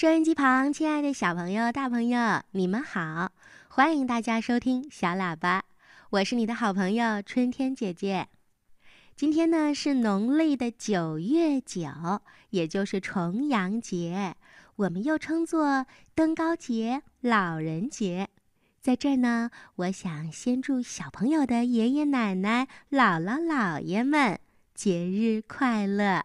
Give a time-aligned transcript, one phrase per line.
[0.00, 3.32] 收音机旁，亲爱的小朋友、大朋友，你们好！
[3.66, 5.64] 欢迎大家收听小喇叭，
[6.10, 8.28] 我是你的好朋友春天姐姐。
[9.16, 14.36] 今天呢是农历的九月九，也就是重阳节，
[14.76, 15.84] 我们又称作
[16.14, 18.28] 登高节、老人节。
[18.80, 24.38] 在这儿呢，我想先祝小朋友的爷爷奶奶、姥姥姥爷们
[24.76, 26.22] 节日快乐。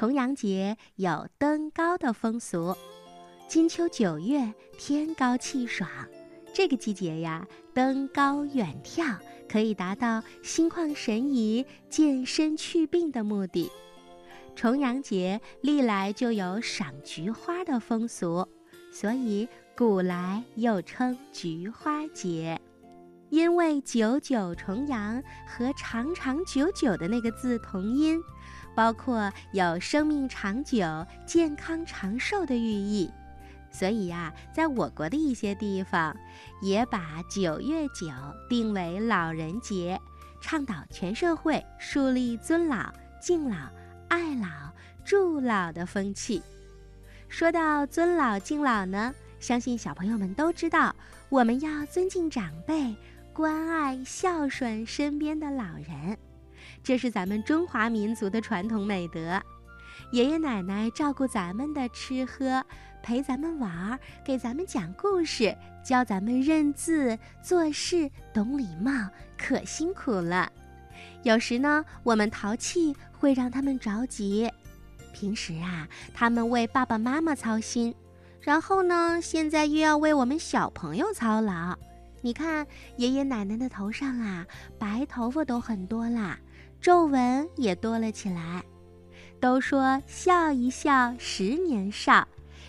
[0.00, 2.74] 重阳节有登高的风俗，
[3.46, 5.86] 金秋九月天高气爽，
[6.54, 13.70] 这个季节呀，登高远眺可以达到心旷神怡、健身祛病的目的。
[14.56, 18.48] 重阳节历来就有赏菊花的风俗，
[18.90, 19.46] 所以
[19.76, 22.58] 古来又称菊花节。
[23.30, 28.20] 因为九九重阳和长长久久的那个字同音。
[28.72, 30.86] 包括有生命长久、
[31.26, 33.10] 健康长寿的寓意，
[33.70, 36.16] 所以呀，在我国的一些地方，
[36.62, 38.06] 也把九月九
[38.48, 40.00] 定为老人节，
[40.40, 43.56] 倡导全社会树立尊老、敬老、
[44.08, 44.46] 爱老、
[45.04, 46.40] 助老的风气。
[47.28, 50.94] 说到尊老敬老呢，相信小朋友们都知道，
[51.28, 52.94] 我们要尊敬长辈，
[53.40, 56.18] 关爱孝顺身边的老人。
[56.84, 59.40] 这是咱们中华民族的传统美德，
[60.12, 62.62] 爷爷奶奶照顾咱们的吃喝，
[63.02, 69.08] 陪咱们玩儿，给咱们讲故事，教咱们认字、做事、懂礼貌，
[69.38, 70.52] 可辛苦了。
[71.22, 74.52] 有时呢，我们淘气会让他们着急。
[75.14, 77.94] 平时啊，他们为爸爸妈妈操心，
[78.42, 81.78] 然后呢，现在又要为我们小朋友操劳。
[82.22, 82.66] 你看，
[82.96, 84.46] 爷爷奶奶的头上啊，
[84.78, 86.38] 白头发都很多啦。
[86.80, 88.64] 皱纹也多了起来，
[89.38, 92.26] 都说笑一笑十年少，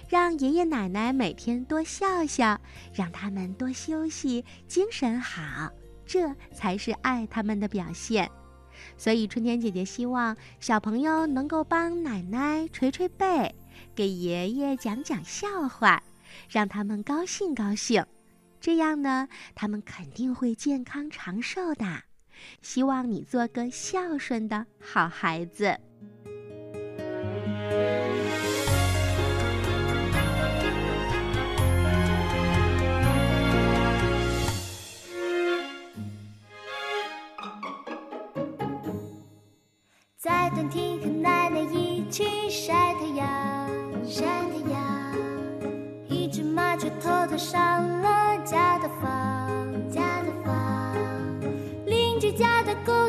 [0.09, 2.59] 让爷爷奶奶每天多笑笑，
[2.93, 5.69] 让他们多休息，精神好，
[6.05, 8.29] 这才是爱他们的表现。
[8.97, 13.53] 所以春天姐姐希望小朋友能够帮奶奶捶捶背，
[13.95, 16.01] 给爷爷讲讲笑话，
[16.49, 18.03] 让他们高兴高兴，
[18.61, 22.03] 这样呢，他们肯定会健康长寿的。
[22.61, 25.79] 希望你做个孝顺的好孩子。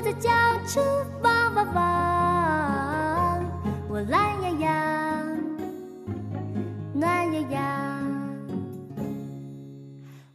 [0.02, 0.30] 在教
[0.66, 0.80] 室
[1.22, 3.44] 望望望，
[3.88, 4.72] 我懒洋洋，
[6.92, 7.62] 暖洋洋。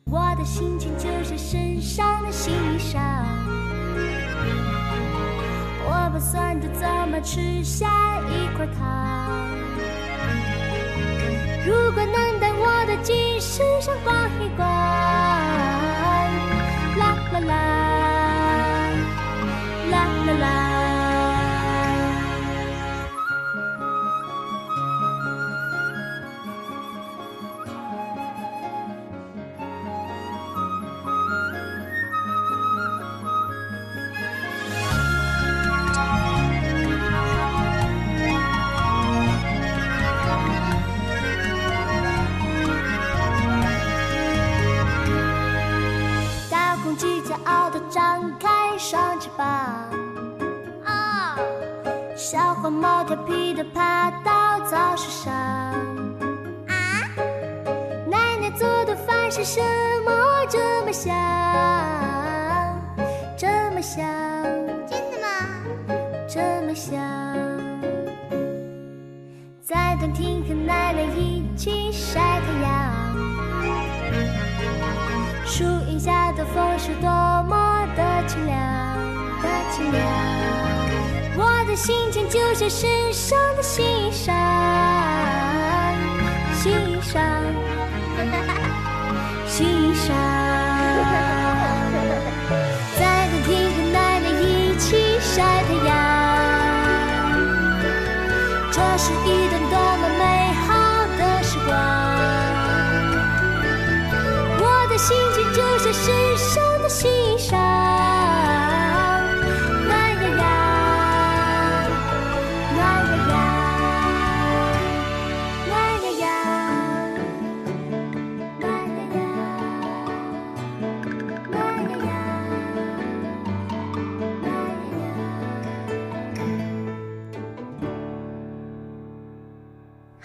[0.05, 2.97] 我的心情就像身上的新衣裳。
[5.83, 9.49] 我不算着怎么吃下一块糖。
[11.65, 14.65] 如果能带我的鸡身上逛一逛，
[16.97, 17.96] 啦啦啦。
[20.37, 20.66] alive.
[52.67, 55.33] 黄毛调皮的爬到枣树上。
[56.67, 56.75] 啊！
[58.05, 59.61] 奶奶做的饭是什
[60.03, 60.11] 么
[60.49, 61.15] 这么香？
[63.37, 64.03] 这么香？
[64.85, 65.27] 真的吗？
[66.27, 66.99] 这么香。
[69.61, 73.15] 在餐厅和奶奶一起晒太阳，
[75.45, 77.09] 树荫下的风是多
[77.47, 78.57] 么的清凉，
[79.41, 80.36] 的清凉。
[81.39, 84.33] 我的心情就像身上的欣赏，
[86.55, 87.23] 欣赏，
[89.47, 90.46] 欣赏。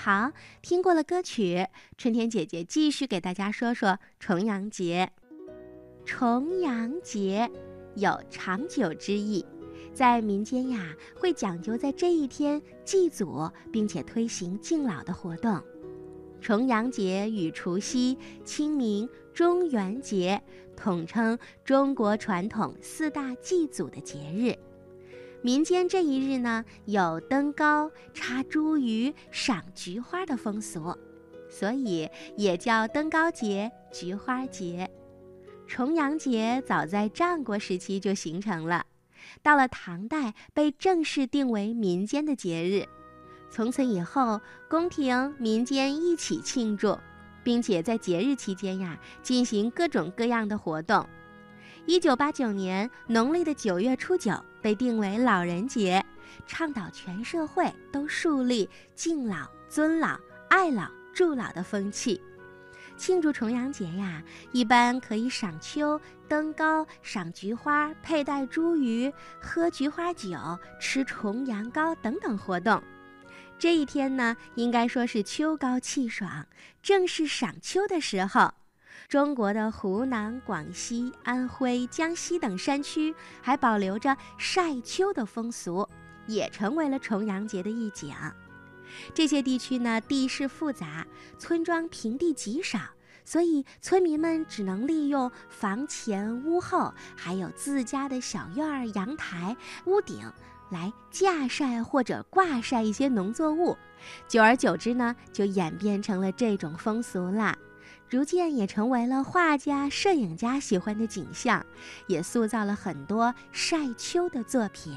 [0.05, 0.33] 好，
[0.63, 1.65] 听过了歌曲，
[1.97, 5.09] 春天姐姐继续给大家说说重阳节。
[6.05, 7.49] 重阳节
[7.95, 9.47] 有长久之意，
[9.95, 15.63] 在民间呀会讲究在这一天祭祖，并且推行敬老的活动。
[16.41, 20.43] 重阳节与除夕、清明、中元节
[20.77, 24.59] 统称中国传统四大祭祖的节日。
[25.45, 30.97] 民间这一日呢，有登高、插茱萸、赏菊花的风俗，
[31.51, 34.89] 所以也叫登高节、菊花节。
[35.67, 38.87] 重阳节早在战国时期就形成了，
[39.43, 42.87] 到了唐代被正式定为民间的节日。
[43.51, 44.41] 从此以后，
[44.71, 46.97] 宫廷、民间一起庆祝，
[47.43, 51.05] 并且在节日期间呀进行各种各样的活动。
[51.85, 56.03] 一九八九年农历的九月初九被定为老人节，
[56.47, 60.19] 倡导全社会都树立敬老、尊老、
[60.49, 62.23] 爱老、助老的风气。
[62.97, 64.23] 庆祝重阳节呀，
[64.53, 70.31] 一般可以赏秋、登高、赏菊花、佩戴茱萸、喝菊花酒、
[70.79, 72.81] 吃重阳糕等等活动。
[73.59, 76.47] 这一天呢，应该说是秋高气爽，
[76.83, 78.53] 正是赏秋的时候。
[79.09, 85.89] 中国的湖南、广西、安徽、江西等山区还保留着晒秋的风俗，
[86.27, 88.15] 也成为了重阳节的一景。
[89.15, 91.07] 这些地区呢，地势复杂，
[91.39, 92.79] 村庄平地极少，
[93.25, 100.31] 所以村民们只能利用房前、屋后，还有自家的小院儿、阳台、屋顶
[100.71, 103.77] 来架晒或者挂晒一些农作物。
[104.27, 107.57] 久而久之呢，就演变成了这种风俗啦。
[108.13, 111.65] 逐渐也成为了画家、摄影家喜欢的景象，
[112.07, 114.95] 也塑造了很多晒秋的作品。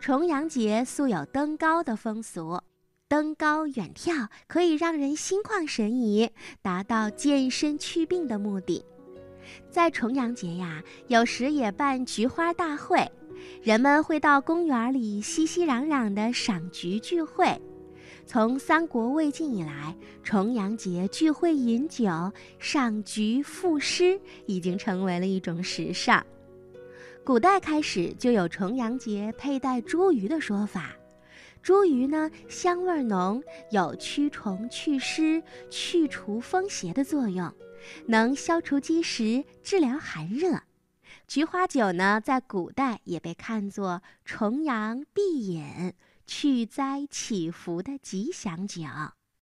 [0.00, 2.62] 重阳节素有登高的风俗，
[3.08, 6.30] 登高远眺可以让人心旷神怡，
[6.62, 8.82] 达到健身祛病的目的。
[9.70, 13.12] 在重阳节呀，有时也办菊花大会，
[13.62, 17.60] 人们会到公园里熙熙攘攘的赏菊聚会。
[18.28, 26.22] 从三国魏晋以来，重阳节聚会饮酒、赏菊赋诗已经成为了一种时尚。
[27.24, 30.94] 古代开始就有重阳节佩戴茱萸的说法。
[31.64, 37.50] 茱萸呢，香味浓，有驱虫祛湿、去除风邪的作用，
[38.04, 40.60] 能消除积食、治疗寒热。
[41.26, 45.94] 菊花酒呢，在古代也被看作重阳必饮。
[46.28, 48.82] 去灾祈福的吉祥酒。